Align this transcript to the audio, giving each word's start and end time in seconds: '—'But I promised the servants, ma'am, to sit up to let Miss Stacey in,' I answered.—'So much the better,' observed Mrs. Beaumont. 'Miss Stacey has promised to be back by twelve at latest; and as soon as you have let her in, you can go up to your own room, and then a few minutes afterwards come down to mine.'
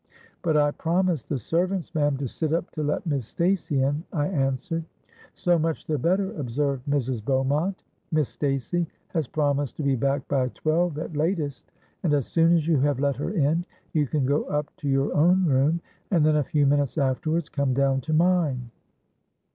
'—'But 0.41 0.57
I 0.57 0.71
promised 0.71 1.29
the 1.29 1.37
servants, 1.37 1.93
ma'am, 1.93 2.17
to 2.17 2.27
sit 2.27 2.53
up 2.53 2.71
to 2.71 2.81
let 2.81 3.05
Miss 3.05 3.27
Stacey 3.27 3.83
in,' 3.83 4.03
I 4.11 4.29
answered.—'So 4.29 5.59
much 5.59 5.85
the 5.85 5.99
better,' 5.99 6.33
observed 6.39 6.87
Mrs. 6.89 7.23
Beaumont. 7.23 7.83
'Miss 8.11 8.27
Stacey 8.29 8.87
has 9.09 9.27
promised 9.27 9.77
to 9.77 9.83
be 9.83 9.95
back 9.95 10.27
by 10.27 10.47
twelve 10.55 10.97
at 10.97 11.15
latest; 11.15 11.71
and 12.01 12.15
as 12.15 12.25
soon 12.25 12.51
as 12.55 12.67
you 12.67 12.79
have 12.79 12.99
let 12.99 13.17
her 13.17 13.29
in, 13.29 13.63
you 13.93 14.07
can 14.07 14.25
go 14.25 14.45
up 14.45 14.75
to 14.77 14.89
your 14.89 15.13
own 15.13 15.45
room, 15.45 15.79
and 16.09 16.25
then 16.25 16.37
a 16.37 16.43
few 16.43 16.65
minutes 16.65 16.97
afterwards 16.97 17.47
come 17.47 17.75
down 17.75 18.01
to 18.01 18.11
mine.' 18.13 18.71